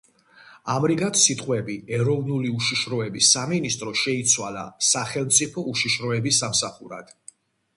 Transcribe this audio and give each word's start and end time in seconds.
ამრიგად, 0.75 1.17
სიტყვები 1.23 1.75
„ეროვნული 1.97 2.53
უშიშროების 2.61 3.29
სამინისტრო“ 3.35 3.93
შეიცვალა 4.05 4.65
„სახელმწიფო 4.93 5.65
უშიშროების 5.75 6.41
სამსახურად“. 6.45 7.15